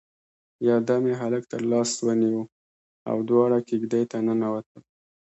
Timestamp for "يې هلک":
1.09-1.43